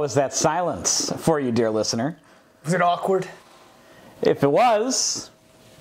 [0.00, 2.16] How was that silence for you, dear listener?
[2.64, 3.28] Was it awkward?
[4.22, 5.28] If it was,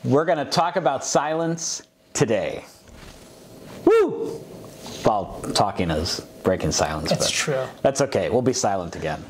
[0.04, 2.66] we're going to talk about silence today.
[3.86, 4.32] Woo!
[5.04, 7.12] While talking is breaking silence.
[7.12, 7.66] That's but true.
[7.82, 8.30] That's okay.
[8.30, 9.23] We'll be silent again.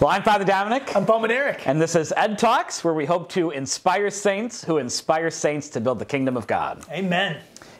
[0.00, 0.96] Well, I'm Father Dominic.
[0.96, 1.60] I'm Paul Maneric.
[1.64, 5.80] And this is Ed Talks, where we hope to inspire saints who inspire saints to
[5.80, 6.84] build the kingdom of God.
[6.90, 7.36] Amen.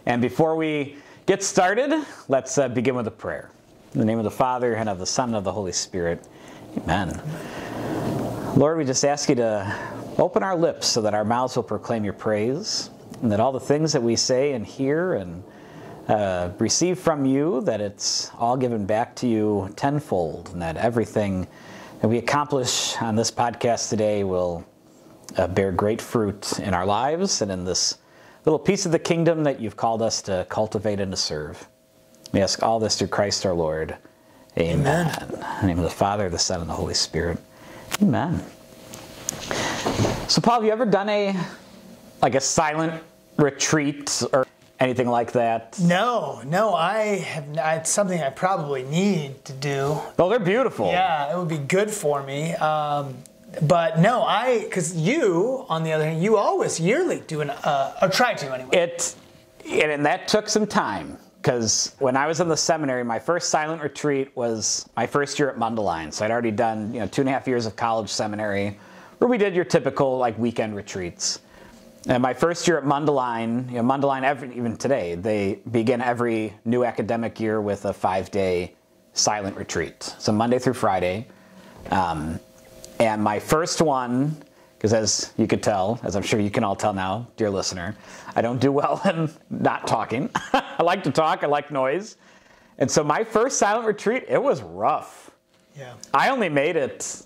[0.07, 0.95] And before we
[1.27, 3.51] get started, let's uh, begin with a prayer.
[3.95, 6.25] In the name of the Father, and of the Son, and of the Holy Spirit.
[6.79, 7.21] Amen.
[8.57, 9.77] Lord, we just ask you to
[10.19, 12.91] open our lips so that our mouths will proclaim your praise,
[13.23, 15.45] and that all the things that we say and hear and
[16.09, 21.47] uh, receive from you, that it's all given back to you tenfold, and that everything
[22.01, 24.67] that we accomplish on this podcast today will
[25.37, 27.99] uh, bear great fruit in our lives and in this
[28.45, 31.69] little piece of the kingdom that you've called us to cultivate and to serve.
[32.33, 33.97] We ask all this through Christ our Lord.
[34.59, 35.07] Amen.
[35.07, 35.33] Amen.
[35.33, 37.39] In the name of the Father, the Son, and the Holy Spirit.
[38.03, 38.43] Amen.
[40.29, 41.35] So, Paul, have you ever done a
[42.21, 43.03] like a silent
[43.37, 44.47] retreat or
[44.79, 45.79] anything like that?
[45.81, 47.45] No, no, I have.
[47.79, 49.99] It's something I probably need to do.
[50.19, 50.87] Oh, they're beautiful.
[50.87, 52.55] Yeah, it would be good for me.
[52.55, 53.17] Um,
[53.63, 57.97] but no, I because you, on the other hand, you always yearly do an uh,
[58.03, 58.77] or try to anyway.
[58.77, 59.15] It
[59.67, 63.83] and that took some time because when I was in the seminary, my first silent
[63.83, 66.13] retreat was my first year at Mundelein.
[66.13, 68.79] So I'd already done you know two and a half years of college seminary,
[69.19, 71.41] where we did your typical like weekend retreats.
[72.07, 76.53] And my first year at Mundelein, you know, Mundelein every, even today, they begin every
[76.65, 78.75] new academic year with a five-day
[79.13, 80.03] silent retreat.
[80.19, 81.29] So Monday through Friday.
[81.91, 82.41] Um,
[82.99, 84.37] and my first one,
[84.83, 87.95] because as you could tell, as I'm sure you can all tell now, dear listener,
[88.35, 90.29] I don't do well in not talking.
[90.53, 92.17] I like to talk, I like noise.
[92.79, 95.31] And so my first silent retreat, it was rough.
[95.79, 95.95] yeah.
[96.13, 97.23] I only made it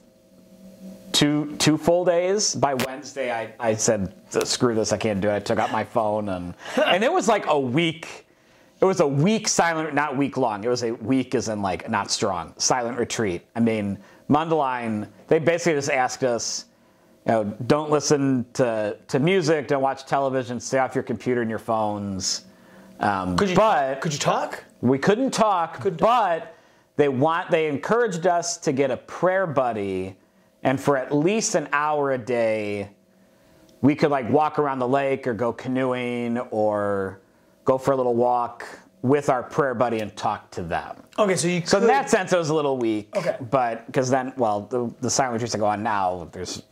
[1.12, 2.54] two two full days.
[2.54, 4.12] By Wednesday, I, I said,
[4.44, 5.36] screw this, I can't do it.
[5.36, 6.52] I took out my phone and
[6.84, 8.26] and it was like a week.
[8.82, 10.62] It was a week silent, not week long.
[10.62, 13.46] It was a week as in like not strong, silent retreat.
[13.56, 13.96] I mean,
[14.28, 16.65] Mundelein, they basically just asked us,
[17.26, 21.50] you know, don't listen to, to music, don't watch television, stay off your computer and
[21.50, 22.44] your phones.
[23.00, 23.56] Um, Could you?
[23.56, 24.64] but could you talk?
[24.80, 26.54] we couldn't talk, but
[26.96, 30.16] they want they encouraged us to get a prayer buddy,
[30.62, 32.90] and for at least an hour a day,
[33.82, 37.20] we could like walk around the lake or go canoeing or
[37.64, 38.66] go for a little walk
[39.02, 40.96] with our prayer buddy and talk to them.
[41.18, 41.62] Okay, so you.
[41.66, 43.14] So in that sense, it was a little weak.
[43.14, 43.36] Okay.
[43.50, 46.62] But because then, well, the, the silent retreats that go on now, there's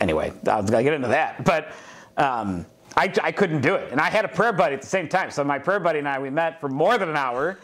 [0.00, 0.32] anyway.
[0.46, 1.72] I was gonna get into that, but
[2.16, 2.66] um,
[2.96, 5.30] I, I couldn't do it, and I had a prayer buddy at the same time.
[5.30, 7.58] So my prayer buddy and I, we met for more than an hour.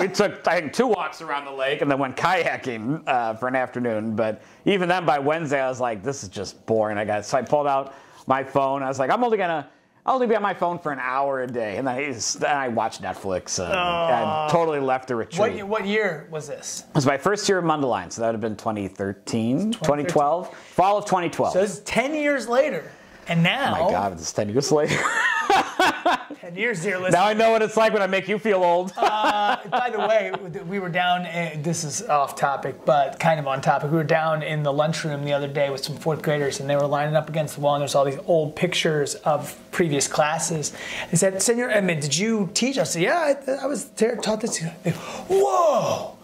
[0.00, 3.48] we took I think two walks around the lake and then went kayaking uh, for
[3.48, 4.16] an afternoon.
[4.16, 6.98] But even then, by Wednesday, I was like, this is just boring.
[6.98, 7.94] I got so I pulled out
[8.26, 8.82] my phone.
[8.82, 9.68] I was like, I'm only gonna.
[10.06, 12.56] I'll only be on my phone for an hour a day, and then I, then
[12.56, 13.62] I watched Netflix.
[13.62, 15.56] And I totally left the retreat.
[15.58, 16.84] What, what year was this?
[16.88, 20.98] It was my first year of Mundelein, so that would have been 2013, 2012, fall
[20.98, 21.52] of 2012.
[21.52, 22.90] So is ten years later,
[23.28, 24.96] and now oh my God, it's 10 years later.
[26.40, 27.18] ten years, dear listener.
[27.18, 28.94] now I know what it's like when I make you feel old.
[28.94, 30.32] By the way,
[30.68, 31.22] we were down.
[31.26, 33.90] uh, This is off topic, but kind of on topic.
[33.90, 36.76] We were down in the lunchroom the other day with some fourth graders, and they
[36.76, 40.72] were lining up against the wall, and there's all these old pictures of previous classes.
[41.10, 44.40] They said, "Senor, Edmund, did you teach?" I said, "Yeah, I, I was there, taught
[44.40, 46.16] this." They, Whoa!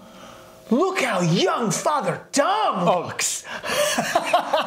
[0.69, 3.45] Look how young Father Dom looks.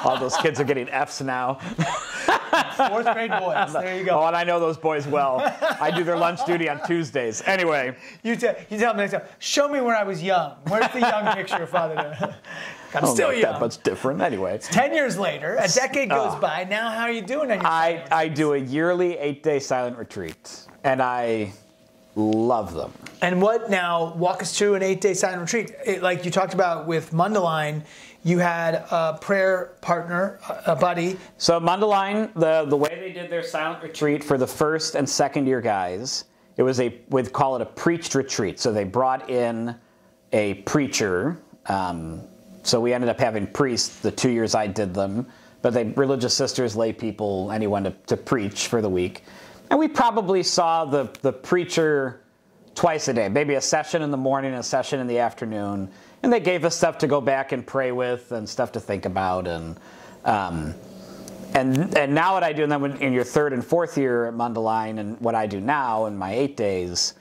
[0.05, 1.59] All those kids are getting Fs now.
[2.87, 3.73] Fourth grade boys.
[3.79, 4.19] There you go.
[4.21, 5.39] Oh, and I know those boys well.
[5.81, 7.41] I do their lunch duty on Tuesdays.
[7.45, 9.23] Anyway, You, tell you tell them next time.
[9.39, 10.53] Show me when I was young.
[10.67, 12.35] Where's the young picture of Father?
[12.95, 13.51] I'm still young.
[13.53, 14.21] that much different.
[14.21, 16.39] Anyway, It's Ten years later, a decade goes Oh.
[16.39, 16.63] by.
[16.63, 17.51] Now, how are you doing?
[17.51, 21.51] On your I, I do a yearly eight day silent retreat, and I
[22.15, 22.91] love them.
[23.21, 24.13] and what now?
[24.15, 25.71] Walk us through an eight-day silent retreat.
[25.85, 27.83] It, like you talked about with Mundelein,
[28.23, 31.17] you had a prayer partner, a buddy.
[31.37, 35.47] So Mundelein, the the way they did their silent retreat for the first and second
[35.47, 36.25] year guys,
[36.57, 38.59] it was a we'd call it a preached retreat.
[38.59, 39.75] So they brought in
[40.33, 41.39] a preacher.
[41.67, 42.21] Um,
[42.63, 45.27] so we ended up having priests the two years I did them,
[45.61, 49.23] but they religious sisters, lay people, anyone to, to preach for the week.
[49.69, 52.21] And we probably saw the the preacher
[52.75, 55.89] twice a day, maybe a session in the morning, a session in the afternoon.
[56.23, 59.05] And they gave us stuff to go back and pray with, and stuff to think
[59.05, 59.77] about, and
[60.25, 60.75] um,
[61.55, 64.27] and and now what I do, and then when, in your third and fourth year
[64.27, 67.15] at Mundelein, and what I do now in my eight days,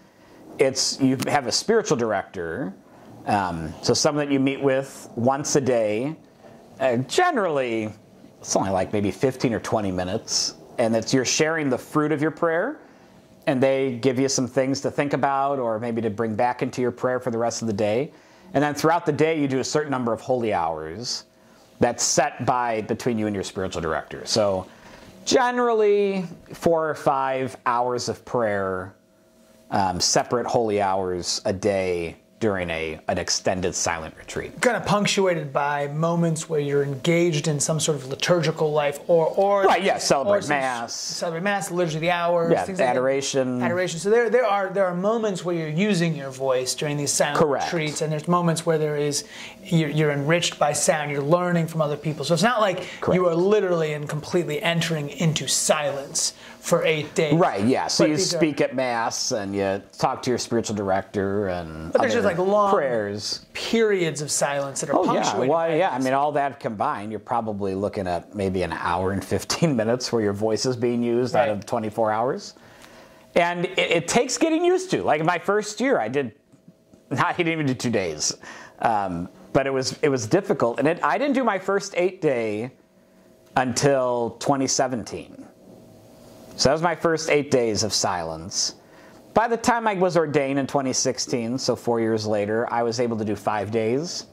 [0.58, 2.74] it's you have a spiritual director
[3.26, 6.16] Um, so someone that you meet with once a day,
[6.80, 7.90] uh, generally
[8.40, 12.22] it's only like maybe 15 or 20 minutes, and it's you're sharing the fruit of
[12.22, 12.80] your prayer,
[13.46, 16.82] and they give you some things to think about or maybe to bring back into
[16.82, 18.12] your prayer for the rest of the day.
[18.54, 21.24] And then throughout the day, you do a certain number of holy hours
[21.80, 24.22] that's set by between you and your spiritual director.
[24.24, 24.66] So
[25.24, 26.24] generally,
[26.54, 28.94] four or five hours of prayer,
[29.70, 34.60] um, separate holy hours a day during a, an extended silent retreat.
[34.60, 39.26] Kind of punctuated by moments where you're engaged in some sort of liturgical life or
[39.26, 40.94] or Right, yeah, celebrate or mass.
[40.94, 42.90] celebrate mass, liturgy of the hours, Yeah, things like that.
[42.96, 43.60] adoration.
[43.62, 43.98] adoration.
[43.98, 47.38] So there there are there are moments where you're using your voice during these silent
[47.38, 47.64] Correct.
[47.72, 49.24] retreats, and there's moments where there is
[49.64, 52.24] you're, you're enriched by sound, you're learning from other people.
[52.24, 53.14] So it's not like Correct.
[53.16, 57.34] you are literally and completely entering into silence for eight days.
[57.34, 57.86] Right, yeah.
[57.86, 61.92] So But you are- speak at mass and you talk to your spiritual director and
[61.92, 63.46] But there's other just, like, long- prayers.
[63.54, 65.90] periods of silence that are Oh yeah, well yeah.
[65.90, 70.12] I mean, all that combined, you're probably looking at maybe an hour and 15 minutes
[70.12, 72.54] where your voice is being used out of 24 hours,
[73.34, 75.02] and it, it takes getting used to.
[75.02, 76.32] Like my first year, I did
[77.10, 78.36] not I didn't even do two days,
[78.80, 82.20] um, but it was it was difficult, and it, I didn't do my first eight
[82.20, 82.72] day
[83.56, 85.44] until 2017.
[86.58, 88.74] So that was my first eight days of silence.
[89.32, 93.16] By the time I was ordained in 2016, so four years later, I was able
[93.18, 94.26] to do five days.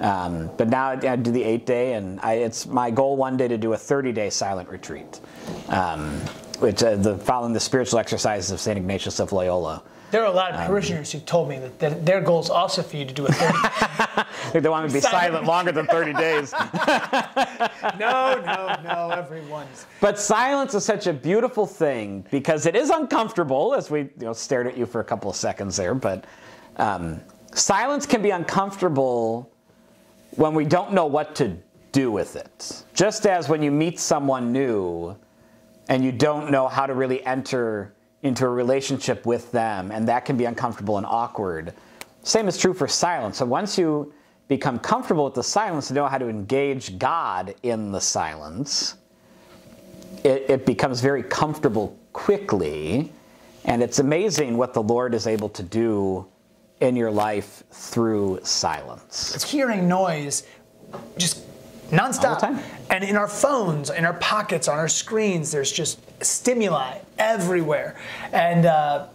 [0.00, 3.46] Um, but now I do the eight day, and I, it's my goal one day
[3.46, 5.20] to do a 30 day silent retreat,
[5.68, 6.18] um,
[6.58, 8.76] which uh, the following the spiritual exercises of St.
[8.76, 9.84] Ignatius of Loyola.
[10.10, 12.48] There are a lot Um, of parishioners who told me that, that their goal is
[12.50, 14.24] also for you to do a 30.
[14.60, 15.22] They want me to be Silent.
[15.34, 16.52] silent longer than 30 days.
[17.98, 19.86] no, no, no, everyone's.
[20.00, 24.32] But silence is such a beautiful thing because it is uncomfortable, as we you know,
[24.32, 25.94] stared at you for a couple of seconds there.
[25.94, 26.24] But
[26.76, 27.20] um,
[27.52, 29.50] silence can be uncomfortable
[30.36, 31.56] when we don't know what to
[31.92, 32.84] do with it.
[32.94, 35.14] Just as when you meet someone new
[35.88, 37.92] and you don't know how to really enter
[38.22, 41.72] into a relationship with them, and that can be uncomfortable and awkward.
[42.22, 43.38] Same is true for silence.
[43.38, 44.12] So once you
[44.48, 48.96] become comfortable with the silence and know how to engage God in the silence,
[50.24, 53.12] it, it becomes very comfortable quickly.
[53.64, 56.26] And it's amazing what the Lord is able to do
[56.80, 59.34] in your life through silence.
[59.34, 60.44] It's hearing noise
[61.16, 61.44] just
[61.90, 62.24] nonstop.
[62.24, 62.58] All the time.
[62.90, 67.96] And in our phones, in our pockets, on our screens, there's just stimuli everywhere.
[68.32, 69.06] And uh,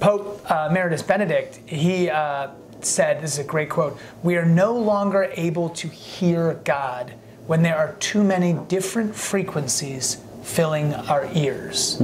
[0.00, 2.48] Pope uh, Emeritus Benedict, he uh,
[2.80, 7.12] said, this is a great quote, we are no longer able to hear God
[7.46, 12.00] when there are too many different frequencies filling our ears.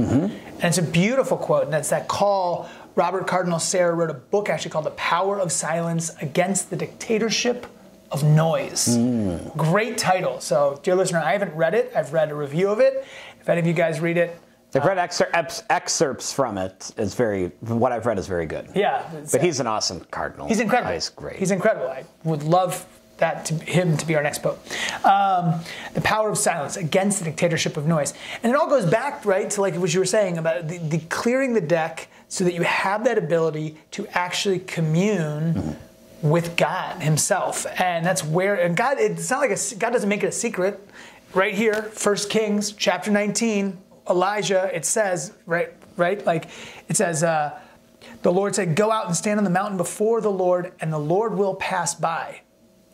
[0.61, 2.69] And it's a beautiful quote, and it's that call.
[2.95, 7.65] Robert Cardinal Sarah wrote a book actually called The Power of Silence Against the Dictatorship
[8.11, 8.97] of Noise.
[9.57, 10.39] Great title.
[10.39, 11.91] So, dear listener, I haven't read it.
[11.95, 13.05] I've read a review of it.
[13.39, 14.39] If any of you guys read it,
[14.75, 16.91] I've read uh, excer- excerpts from it.
[16.97, 18.69] It's very what I've read is very good.
[18.75, 19.09] yeah.
[19.11, 20.47] But uh, he's an awesome cardinal.
[20.47, 20.93] He's incredible.
[20.93, 21.37] He's great.
[21.37, 21.87] He's incredible.
[21.87, 22.85] I would love
[23.17, 24.59] that to him to be our next pope.
[25.03, 25.59] Um,
[25.93, 29.49] the power of silence against the dictatorship of noise, and it all goes back right
[29.49, 32.61] to like what you were saying about the, the clearing the deck so that you
[32.61, 35.53] have that ability to actually commune.
[35.53, 35.71] Mm-hmm.
[36.21, 38.97] With God Himself, and that's where and God.
[38.99, 40.85] It's not like a, God doesn't make it a secret.
[41.33, 43.77] Right here, First Kings chapter 19,
[44.09, 44.69] Elijah.
[44.73, 46.49] It says right, right, like
[46.89, 47.23] it says.
[47.23, 47.57] Uh,
[48.21, 50.99] the Lord said, Go out and stand on the mountain before the Lord, and the
[50.99, 52.41] Lord will pass by.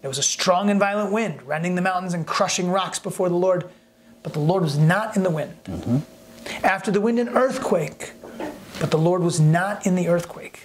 [0.02, 3.36] There was a strong and violent wind, rending the mountains and crushing rocks before the
[3.36, 3.70] Lord,
[4.22, 6.04] but the Lord was not in the wind.
[6.64, 8.14] After the wind, an earthquake,
[8.80, 10.65] but the Lord was not in the earthquake.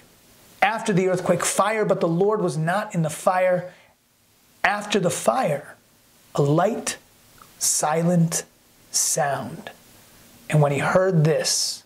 [0.63, 3.73] After the earthquake, fire, but the Lord was not in the fire.
[4.63, 5.77] After the fire,
[6.35, 6.99] a light,
[7.59, 8.45] silent
[8.91, 9.71] sound.
[10.49, 11.85] And when he heard this,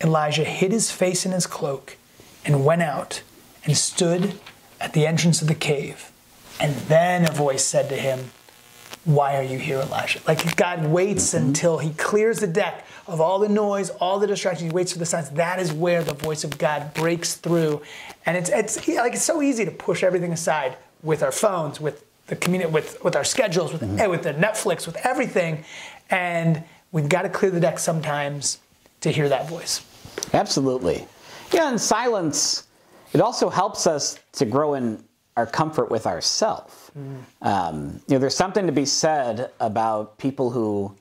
[0.00, 1.96] Elijah hid his face in his cloak
[2.44, 3.22] and went out
[3.64, 4.38] and stood
[4.80, 6.12] at the entrance of the cave.
[6.60, 8.30] And then a voice said to him,
[9.04, 10.20] Why are you here, Elijah?
[10.26, 14.70] Like God waits until he clears the deck of all the noise, all the distractions.
[14.70, 15.28] He waits for the signs.
[15.30, 17.82] That is where the voice of God breaks through.
[18.24, 22.04] And it's, it's like it's so easy to push everything aside with our phones, with
[22.28, 25.64] the community, with, with our schedules, with, eh, with the Netflix, with everything.
[26.08, 28.58] And we've got to clear the deck sometimes
[29.02, 29.82] to hear that voice.
[30.32, 31.06] Absolutely.
[31.52, 32.66] Yeah, and silence,
[33.12, 35.04] it also helps us to grow in
[35.36, 36.90] our comfort with ourself.
[37.42, 40.94] Um, you know, there's something to be said about people who,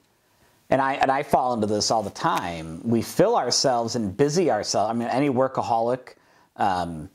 [0.69, 2.81] and I and I fall into this all the time.
[2.83, 4.89] We fill ourselves and busy ourselves.
[4.89, 6.15] I mean, any workaholic,
[6.55, 7.09] um,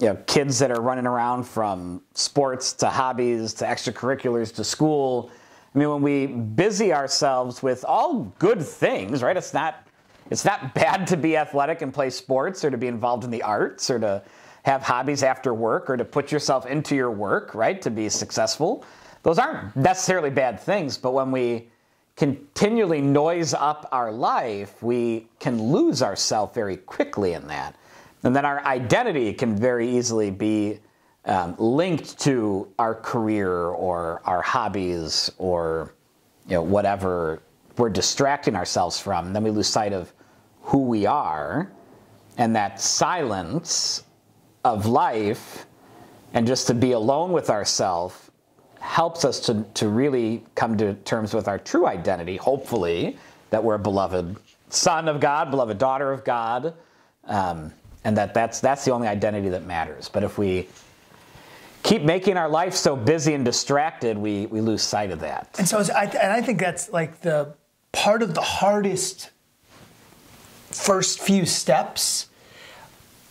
[0.00, 5.30] you know, kids that are running around from sports to hobbies to extracurriculars to school.
[5.74, 9.36] I mean, when we busy ourselves with all good things, right?
[9.36, 9.86] It's not
[10.30, 13.42] it's not bad to be athletic and play sports or to be involved in the
[13.42, 14.22] arts or to
[14.64, 17.80] have hobbies after work or to put yourself into your work, right?
[17.82, 18.84] To be successful.
[19.22, 21.68] Those aren't necessarily bad things, but when we
[22.16, 27.76] continually noise up our life, we can lose ourselves very quickly in that.
[28.22, 30.80] And then our identity can very easily be
[31.26, 35.94] um, linked to our career or our hobbies or
[36.46, 37.42] you know whatever
[37.76, 39.32] we're distracting ourselves from.
[39.34, 40.12] Then we lose sight of
[40.62, 41.70] who we are
[42.38, 44.03] and that silence
[44.64, 45.66] of life
[46.32, 48.30] and just to be alone with ourselves
[48.80, 53.16] helps us to, to really come to terms with our true identity, hopefully,
[53.50, 54.36] that we're a beloved
[54.68, 56.74] son of God, beloved daughter of God.
[57.26, 57.72] Um,
[58.04, 60.10] and that that's that's the only identity that matters.
[60.10, 60.68] But if we
[61.82, 65.48] keep making our life so busy and distracted, we we lose sight of that.
[65.58, 67.54] And so, I, and I think that's like the
[67.92, 69.30] part of the hardest
[70.70, 72.28] first few steps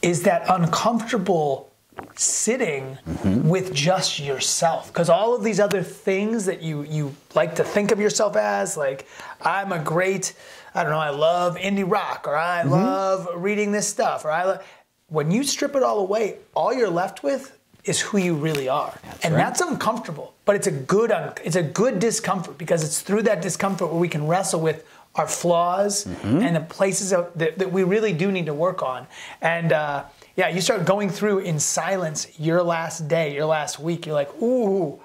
[0.04, 1.72] is that uncomfortable
[2.16, 3.48] sitting mm-hmm.
[3.48, 7.92] with just yourself because all of these other things that you you like to think
[7.92, 9.08] of yourself as like
[9.44, 10.34] i'm a great
[10.76, 12.72] I don't know, I love indie rock or I mm-hmm.
[12.72, 14.66] love reading this stuff or I love.
[15.08, 18.98] When you strip it all away, all you're left with is who you really are.
[19.04, 19.42] That's and right.
[19.42, 23.42] that's uncomfortable, but it's a good un- it's a good discomfort because it's through that
[23.42, 26.38] discomfort where we can wrestle with our flaws mm-hmm.
[26.38, 29.06] and the places that, that, we really do need to work on.
[29.42, 30.06] And uh,
[30.36, 34.06] yeah, you start going through in silence your last day, your last week.
[34.06, 35.00] You're like, ooh,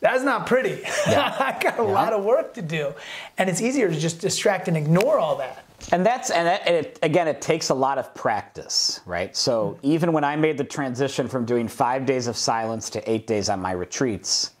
[0.00, 0.82] that's not pretty.
[1.08, 1.34] Yeah.
[1.40, 1.88] I got a yeah.
[1.88, 2.94] lot of work to do.
[3.36, 5.64] And it's easier to just distract and ignore all that.
[5.90, 9.36] And that's, and it, again, it takes a lot of practice, right?
[9.36, 9.86] So mm-hmm.
[9.86, 13.48] even when I made the transition from doing five days of silence to eight days
[13.48, 14.52] on my retreats,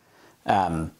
[0.46, 0.90] um,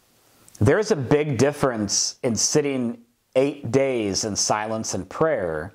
[0.61, 2.99] there's a big difference in sitting
[3.39, 5.73] eight days in silence and prayer.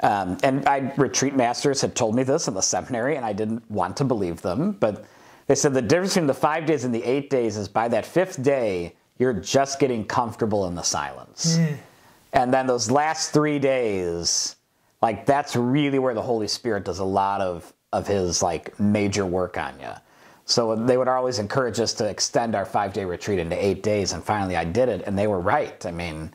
[0.00, 3.70] Um, and I, retreat masters had told me this in the seminary, and I didn't
[3.70, 5.04] want to believe them, but
[5.46, 8.04] they said the difference between the five days and the eight days is by that
[8.04, 11.56] fifth day, you're just getting comfortable in the silence.
[11.56, 11.76] Mm.
[12.32, 14.56] And then those last three days,
[15.00, 19.24] like that's really where the Holy Spirit does a lot of, of his like major
[19.24, 19.92] work on you.
[20.44, 24.12] So they would always encourage us to extend our five day retreat into eight days.
[24.12, 25.84] And finally I did it and they were right.
[25.86, 26.32] I mean,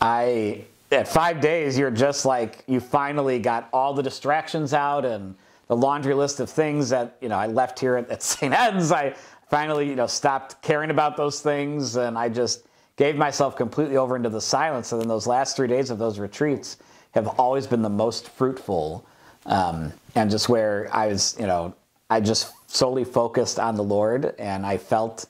[0.00, 5.34] I, at five days, you're just like, you finally got all the distractions out and
[5.68, 8.52] the laundry list of things that you know I left here at, at St.
[8.52, 8.92] Ed's.
[8.92, 9.14] I
[9.50, 14.16] finally you know stopped caring about those things, and I just gave myself completely over
[14.16, 14.92] into the silence.
[14.92, 16.78] And then those last three days of those retreats
[17.12, 19.04] have always been the most fruitful,
[19.46, 21.74] um, and just where I was you know
[22.10, 25.26] I just solely focused on the Lord, and I felt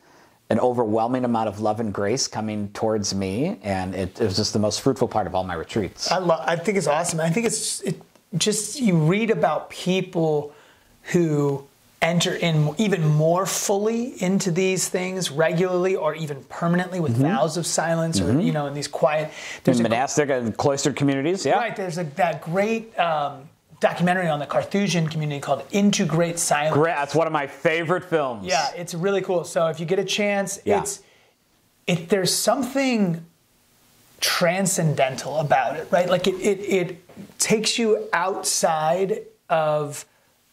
[0.49, 4.53] an overwhelming amount of love and grace coming towards me, and it, it was just
[4.53, 6.11] the most fruitful part of all my retreats.
[6.11, 7.19] I, lo- I think it's awesome.
[7.19, 8.01] I think it's it,
[8.37, 10.55] just you read about people
[11.03, 11.67] who
[12.03, 17.23] enter in even more fully into these things regularly or even permanently with mm-hmm.
[17.23, 18.39] vows of silence mm-hmm.
[18.39, 19.31] or you know in these quiet
[19.65, 23.49] there's monastic a, and cloistered communities yeah right there's a, that great um,
[23.81, 26.75] documentary on the Carthusian community called Into Great Silence.
[26.75, 28.47] Great, that's one of my favorite films.
[28.47, 29.45] Yeah, it's really cool.
[29.45, 30.81] So if you get a chance, yeah.
[30.81, 31.03] it's
[31.87, 33.25] it there's something
[34.21, 36.09] transcendental about it, right?
[36.09, 40.05] Like it, it, it takes you outside of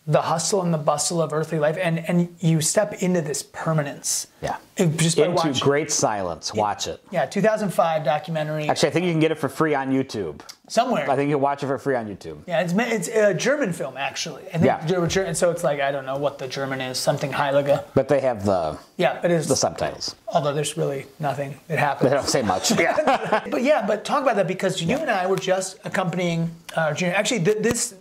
[0.06, 4.28] the hustle and the bustle of earthly life, and, and you step into this permanence.
[4.42, 4.58] Yeah.
[4.76, 5.54] Just into watching.
[5.64, 6.54] great silence.
[6.54, 7.02] Watch it.
[7.10, 8.68] Yeah, 2005 documentary.
[8.68, 10.42] Actually, I think you can get it for free on YouTube.
[10.68, 11.10] Somewhere.
[11.10, 12.40] I think you can watch it for free on YouTube.
[12.48, 14.44] Yeah, it's it's a German film actually.
[14.48, 15.22] I think yeah.
[15.22, 17.84] And so it's like I don't know what the German is, something Heilige.
[17.94, 20.16] But they have the yeah, it is the subtitles.
[20.30, 22.10] Although there's really nothing that happens.
[22.10, 22.72] They don't say much.
[22.80, 23.44] Yeah.
[23.50, 27.14] but yeah, but talk about that because you and I were just accompanying uh, Junior.
[27.14, 27.96] Actually, th- this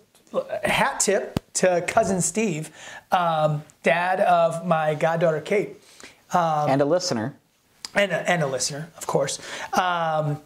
[0.65, 2.71] hat tip to cousin Steve,
[3.11, 5.77] um, dad of my goddaughter Kate.
[6.33, 7.35] Um, and a listener.
[7.95, 9.39] And a, and a listener, of course.
[9.75, 10.41] Um,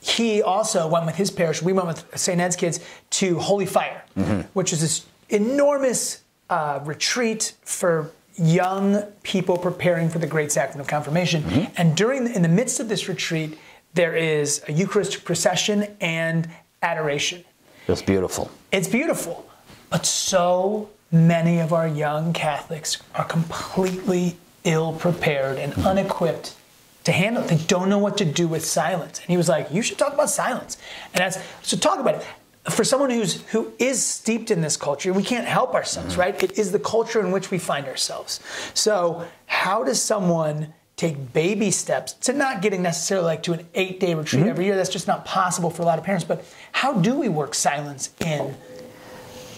[0.00, 1.62] he also went with his parish.
[1.62, 2.40] We went with St.
[2.40, 4.40] Ed's kids to Holy Fire, mm-hmm.
[4.52, 10.86] which is this enormous uh, retreat for young people preparing for the great sacrament of
[10.86, 11.42] confirmation.
[11.42, 11.72] Mm-hmm.
[11.76, 13.58] And during, the, in the midst of this retreat,
[13.94, 16.48] there is a Eucharistic procession and
[16.82, 17.44] adoration.
[17.88, 18.50] It's beautiful.
[18.70, 19.46] It's beautiful.
[19.92, 25.86] But so many of our young Catholics are completely ill prepared and mm-hmm.
[25.86, 26.56] unequipped
[27.04, 27.48] to handle it.
[27.48, 29.18] They don't know what to do with silence.
[29.18, 30.78] And he was like, You should talk about silence.
[31.12, 32.26] And that's so talk about it.
[32.70, 36.42] for someone who's who is steeped in this culture, we can't help ourselves, right?
[36.42, 38.40] It is the culture in which we find ourselves.
[38.72, 44.00] So, how does someone take baby steps to not getting necessarily like to an eight
[44.00, 44.76] day retreat every year?
[44.76, 46.24] That's just not possible for a lot of parents.
[46.24, 48.54] But how do we work silence in?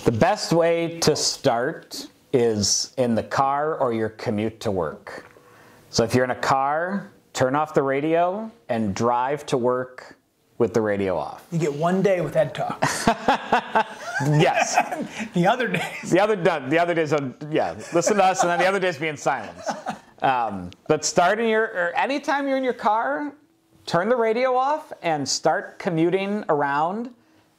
[0.05, 5.25] The best way to start is in the car or your commute to work.
[5.89, 10.17] So if you're in a car, turn off the radio and drive to work
[10.59, 11.47] with the radio off.
[11.51, 12.85] You get one day with Ed Talk.
[14.27, 14.77] Yes.
[15.35, 18.61] the other days, the other the other days, on, yeah, listen to us, and then
[18.61, 19.69] the other days be in silence.
[20.23, 23.33] Um, but start in your or anytime you're in your car,
[23.87, 27.11] turn the radio off and start commuting around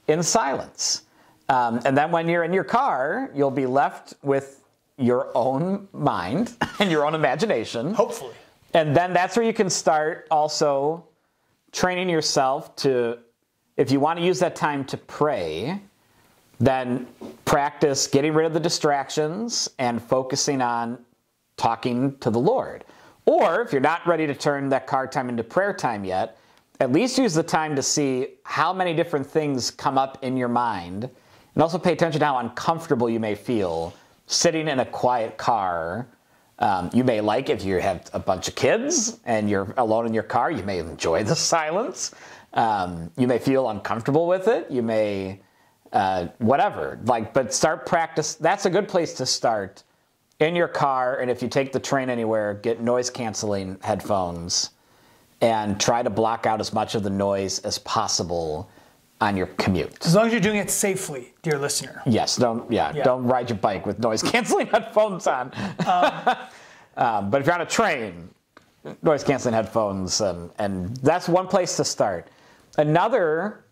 [0.08, 1.02] in silence.
[1.50, 4.66] Um, and then when you're in your car, you'll be left with
[4.98, 7.94] your own mind and your own imagination.
[7.94, 8.34] hopefully.
[8.74, 11.06] And then that's where you can start also
[11.72, 13.20] training yourself to,
[13.78, 15.80] if you want to use that time to pray,
[16.60, 17.08] then
[17.46, 20.98] practice getting rid of the distractions and focusing on
[21.58, 22.84] talking to the Lord.
[23.26, 26.38] Or if you're not ready to turn that car time into prayer time yet,
[26.80, 30.50] at least use the time to see how many different things come up in your
[30.50, 31.10] mind.
[31.56, 33.94] And also pay attention to how uncomfortable you may feel
[34.28, 36.08] sitting in a quiet car.
[36.60, 40.14] Um, you may like if you have a bunch of kids and you're alone in
[40.14, 42.14] your car, you may enjoy the silence.
[42.54, 44.70] Um, you may feel uncomfortable with it.
[44.70, 45.40] You may,
[45.94, 47.00] uh, whatever.
[47.06, 48.36] Like, but start practice.
[48.36, 49.84] That's a good place to start
[50.40, 51.20] in your car.
[51.20, 54.72] And if you take the train anywhere, get noise canceling headphones
[55.42, 58.70] and try to block out as much of the noise as possible
[59.26, 60.06] on your commute.
[60.06, 62.02] As long as you're doing it safely, dear listener.
[62.06, 63.04] Yes, don't yeah, Yeah.
[63.04, 65.52] don't ride your bike with noise canceling headphones on.
[66.98, 68.30] Um, but if you're on a train,
[69.02, 72.30] noise canceling headphones, and, and that's one place to start.
[72.78, 73.66] Another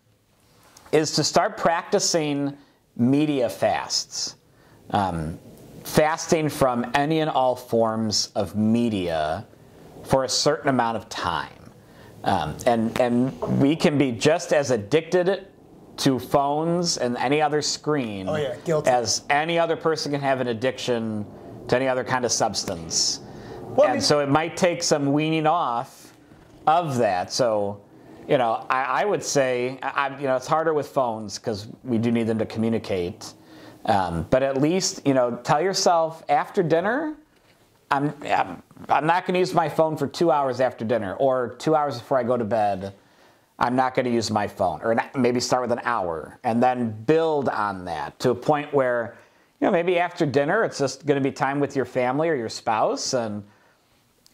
[0.91, 2.57] is to start practicing
[2.97, 4.35] media fasts.
[4.89, 5.39] Um,
[5.85, 9.45] fasting from any and all forms of media
[10.03, 11.62] for a certain amount of time.
[12.23, 15.47] Um, and, and we can be just as addicted
[15.97, 18.89] to phones and any other screen Oh, yeah, guilty.
[18.89, 21.25] as any other person can have an addiction
[21.67, 23.19] to any other kind of substance.
[23.61, 26.13] Well, I and mean- so it might take some weaning off
[26.65, 27.31] of that.
[27.31, 27.81] So,
[28.27, 31.67] you know, I, I would say, I, I- you know, it's harder with phones because
[31.83, 33.33] we do need them to communicate.
[33.85, 37.15] Um, but at least, you know, tell yourself after dinner,
[37.93, 38.13] I'm,
[38.89, 41.99] I'm, not going to use my phone for two hours after dinner or two hours
[41.99, 42.95] before I go to bed.
[43.59, 46.91] I'm not going to use my phone, or maybe start with an hour and then
[47.05, 49.15] build on that to a point where,
[49.61, 52.35] you know, maybe after dinner it's just going to be time with your family or
[52.35, 53.43] your spouse, and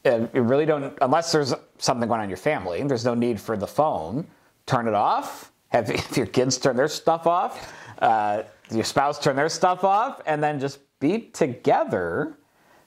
[0.06, 3.41] and you really don't, unless there's something going on in your family, there's no need
[3.41, 4.26] for the phone.
[4.65, 5.52] Turn it off.
[5.67, 10.22] Have if your kids turn their stuff off, uh, your spouse turn their stuff off,
[10.26, 12.38] and then just be together.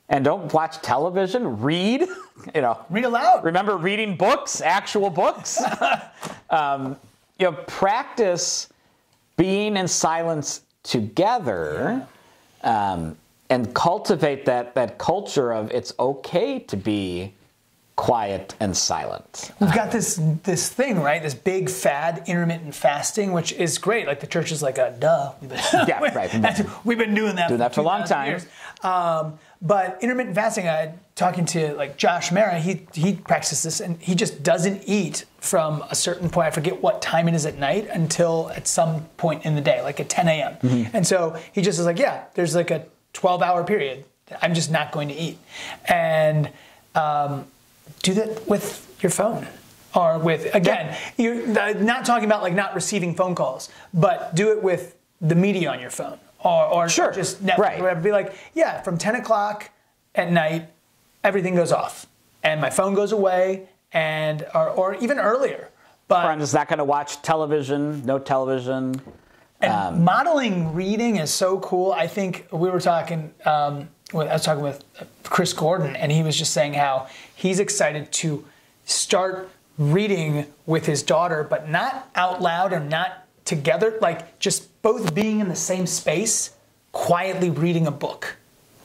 [0.08, 1.60] And don't watch television.
[1.60, 2.06] Read.
[2.56, 3.44] You know, Read aloud.
[3.44, 5.62] Remember reading books, actual books.
[6.50, 6.96] um,
[7.38, 8.68] you know, practice
[9.36, 12.04] being in silence together,
[12.64, 13.16] um,
[13.48, 17.32] and cultivate that that culture of it's okay to be
[17.96, 19.52] quiet and silent.
[19.60, 21.22] We've got this this thing, right?
[21.22, 24.06] This big fad, intermittent fasting, which is great.
[24.06, 25.32] Like the church is like a duh.
[25.40, 25.50] Been,
[25.88, 26.66] Yeah, right.
[26.84, 27.48] We've been doing that.
[27.48, 28.40] Doing that for a long time.
[28.82, 34.00] Um, but intermittent fasting, I talking to like Josh Mara, he he practices this, and
[34.00, 36.48] he just doesn't eat from a certain point.
[36.48, 39.82] I forget what time it is at night until at some point in the day,
[39.82, 40.54] like at 10 a.m.
[40.56, 40.96] Mm-hmm.
[40.96, 44.04] And so he just is like, yeah, there's like a 12 hour period.
[44.40, 45.38] I'm just not going to eat,
[45.86, 46.48] and
[46.94, 47.44] um,
[48.02, 49.46] do that with your phone
[49.94, 54.50] or with again you're uh, not talking about like not receiving phone calls but do
[54.52, 57.80] it with the media on your phone or, or Sure, just Netflix right.
[57.80, 59.70] whatever be like yeah from 10 o'clock
[60.14, 60.68] at night
[61.24, 62.06] everything goes off
[62.42, 65.68] and my phone goes away and or, or even earlier
[66.08, 68.04] but Or I'm just not going to watch television.
[68.04, 69.00] No television.
[69.62, 71.92] and Um, modeling reading is so cool.
[71.92, 73.32] I think we were talking.
[73.46, 74.84] Um, I was talking with
[75.24, 78.44] Chris Gordon, and he was just saying how he's excited to
[78.84, 79.48] start
[79.78, 83.98] reading with his daughter, but not out loud and not together.
[84.00, 86.50] Like just both being in the same space,
[86.92, 88.36] quietly reading a book.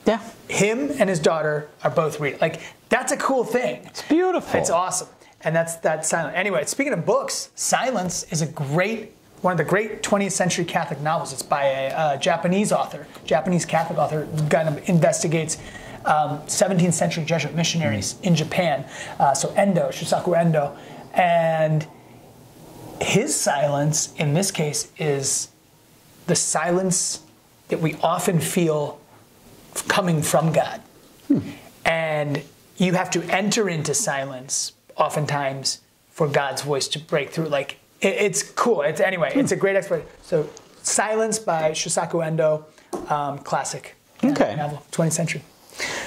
[0.06, 2.40] Yeah, Him and his daughter are both reading.
[2.40, 3.82] Like that's a cool thing.
[3.84, 4.58] it's beautiful.
[4.58, 5.08] It's awesome.
[5.42, 6.34] And that's that silence.
[6.34, 9.12] Anyway, speaking of books, Silence is a great
[9.42, 11.32] one of the great 20th century Catholic novels.
[11.32, 15.58] It's by a uh, Japanese author, Japanese Catholic author, who kind of investigates
[16.04, 18.84] um, 17th century Jesuit missionaries in Japan.
[19.18, 20.76] Uh, so Endo, Shusaku Endo,
[21.14, 21.86] and
[23.00, 25.48] his silence in this case is
[26.26, 27.22] the silence
[27.68, 29.00] that we often feel
[29.88, 30.82] coming from God.
[31.84, 32.42] And
[32.76, 37.48] you have to enter into silence oftentimes for God's voice to break through.
[37.48, 38.82] Like it, it's cool.
[38.82, 39.32] It's anyway.
[39.34, 40.10] It's a great explanation.
[40.22, 40.48] So,
[40.82, 42.64] Silence by Shusaku Endo,
[43.08, 43.94] um, classic.
[44.24, 44.56] Okay.
[44.56, 45.42] Novel, 20th century.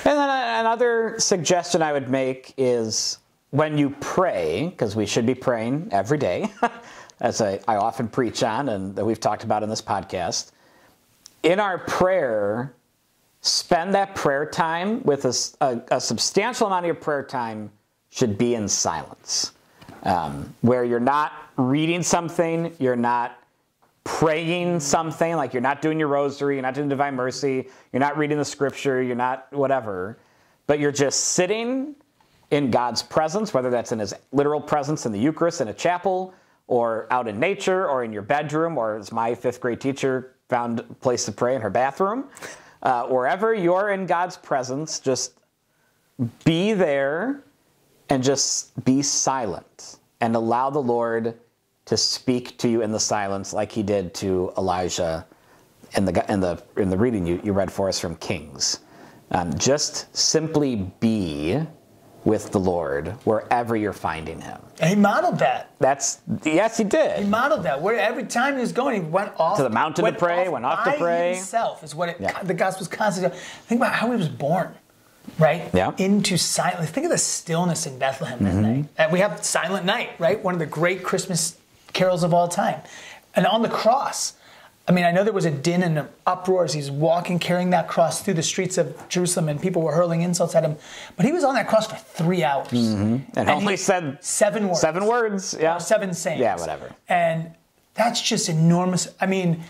[0.05, 3.19] And then another suggestion I would make is
[3.51, 6.51] when you pray, because we should be praying every day,
[7.21, 10.51] as I, I often preach on and that we've talked about in this podcast.
[11.43, 12.73] In our prayer,
[13.41, 17.71] spend that prayer time with a, a, a substantial amount of your prayer time
[18.09, 19.53] should be in silence,
[20.03, 21.33] um, where you're not
[21.69, 23.37] reading something, you're not
[24.03, 28.17] praying something, like you're not doing your rosary, you're not doing divine mercy, you're not
[28.17, 30.17] reading the scripture, you're not whatever,
[30.67, 31.95] but you're just sitting
[32.49, 36.33] in God's presence, whether that's in his literal presence in the Eucharist in a chapel,
[36.67, 40.79] or out in nature, or in your bedroom, or as my fifth grade teacher found
[40.79, 42.25] a place to pray in her bathroom.
[42.81, 45.33] Uh, wherever you're in God's presence, just
[46.43, 47.43] be there
[48.09, 51.37] and just be silent and allow the Lord
[51.91, 55.25] to speak to you in the silence like he did to Elijah
[55.97, 58.79] in the, in the, in the reading you, you read for us from Kings.
[59.31, 61.59] Um, just simply be
[62.23, 64.57] with the Lord wherever you're finding him.
[64.79, 65.71] And he modeled that.
[65.79, 67.19] That's yes, he did.
[67.19, 67.81] He modeled that.
[67.81, 70.63] Where every time he was going, he went off To the mountain to pray, went
[70.63, 71.35] off to pray.
[71.35, 72.41] Himself is what it, Yeah.
[72.41, 73.37] the gospel's constantly.
[73.67, 74.73] Think about how he was born,
[75.37, 75.69] right?
[75.73, 75.91] Yeah.
[75.97, 76.89] Into silence.
[76.89, 78.61] Think of the stillness in Bethlehem Mm-hmm.
[78.61, 78.85] night.
[78.97, 80.41] And we have Silent Night, right?
[80.41, 81.57] One of the great Christmas
[81.93, 82.81] carols of all time.
[83.35, 84.33] And on the cross,
[84.87, 87.69] I mean, I know there was a din and an uproar as he's walking, carrying
[87.69, 90.75] that cross through the streets of Jerusalem, and people were hurling insults at him.
[91.15, 92.67] But he was on that cross for three hours.
[92.69, 93.37] Mm-hmm.
[93.37, 94.81] And, only he- said seven words.
[94.81, 95.55] seven words.
[95.59, 95.77] Yeah.
[95.77, 96.41] seven sayings.
[96.41, 96.93] Yeah, whatever.
[97.07, 97.53] And
[97.93, 99.07] that's just enormous.
[99.21, 99.63] I mean,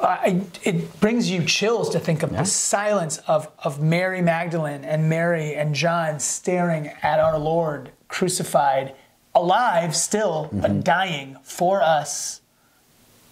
[0.00, 5.08] I, it brings you chills to think of the silence of, of Mary Magdalene and
[5.08, 8.94] Mary and John staring at our Lord crucified,
[9.42, 10.60] alive still, Mm-hmm.
[10.60, 12.40] but dying for us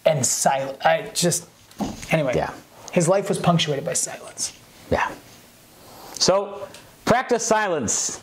[0.05, 0.85] and silent.
[0.87, 1.49] I just,
[2.11, 2.53] anyway, Yeah.
[2.93, 4.53] his life was punctuated by silence.
[4.91, 5.11] Yeah.
[6.15, 6.67] So
[7.05, 8.23] practice silence,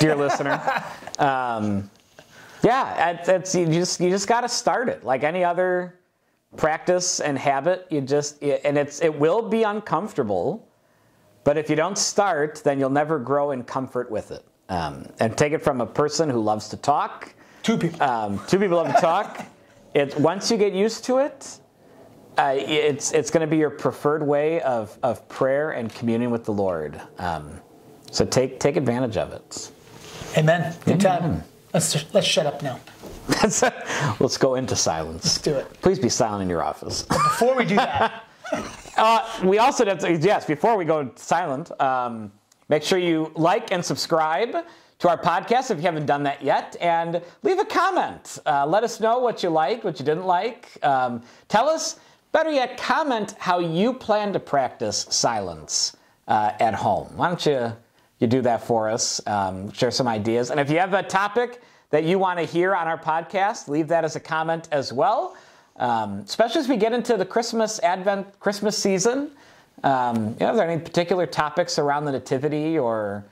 [0.00, 0.60] dear listener.
[1.18, 1.90] Um,
[2.64, 5.98] yeah, it's, you just you just got to start it like any other
[6.56, 7.86] practice and habit.
[7.90, 10.66] You just and it's it will be uncomfortable,
[11.44, 14.44] but if you don't start, then you'll never grow in comfort with it.
[14.68, 17.34] Um, and take it from a person who loves to talk.
[17.62, 18.02] Two people.
[18.02, 19.46] Um, two people love to talk.
[19.94, 21.58] It once you get used to it,
[22.38, 26.46] uh, it's it's going to be your preferred way of, of prayer and communion with
[26.46, 26.98] the Lord.
[27.18, 27.60] Um,
[28.10, 29.70] so take take advantage of it.
[30.38, 30.74] Amen.
[30.86, 31.44] Good time.
[31.74, 32.80] Let's, let's shut up now.
[34.18, 35.24] Let's go into silence.
[35.24, 35.80] Let's do it.
[35.82, 37.02] Please be silent in your office.
[37.02, 38.24] Before we do that,
[38.96, 42.30] Uh, we also have to, yes, before we go silent, um,
[42.68, 44.56] make sure you like and subscribe
[45.02, 48.38] to our podcast if you haven't done that yet, and leave a comment.
[48.46, 50.78] Uh, let us know what you liked, what you didn't like.
[50.82, 51.98] Um, tell us,
[52.30, 55.96] better yet, comment how you plan to practice silence
[56.28, 57.08] uh, at home.
[57.16, 57.72] Why don't you
[58.20, 59.20] you do that for us?
[59.26, 62.74] Um, share some ideas, and if you have a topic that you want to hear
[62.74, 65.36] on our podcast, leave that as a comment as well.
[65.76, 69.32] Um, especially as we get into the Christmas Advent Christmas season.
[69.82, 73.24] Um, you know, are there any particular topics around the Nativity or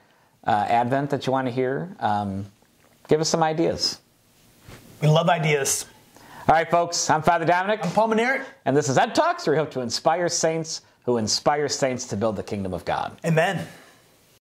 [0.45, 1.95] uh, Advent that you want to hear?
[2.01, 2.47] Um,
[3.09, 4.01] give us some ideas.
[5.01, 5.87] we love ideas.
[6.49, 9.55] All right, folks, I'm Father Dominic, I'm Paul Maneric, and this is Ed Talks, where
[9.55, 13.17] we hope to inspire saints who inspire saints to build the kingdom of God.
[13.25, 13.67] amen.